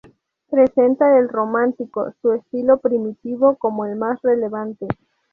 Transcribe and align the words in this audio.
Presenta 0.49 1.19
el 1.19 1.29
románico 1.29 2.11
—su 2.13 2.31
estilo 2.31 2.79
primitivo— 2.79 3.55
como 3.57 3.85
el 3.85 3.97
más 3.97 4.19
relevante. 4.23 4.87